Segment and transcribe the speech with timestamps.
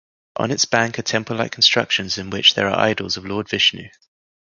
[0.35, 3.89] On its bank are temple-like constructions in which there are idols of Lord Vishnu.